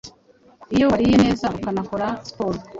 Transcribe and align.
Iyo 0.75 0.85
wariye 0.91 1.15
neza 1.25 1.45
ukanakora 1.57 2.07
siporo, 2.27 2.57